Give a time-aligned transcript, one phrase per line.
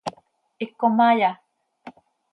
[0.63, 1.31] ¿Hipcom haaya?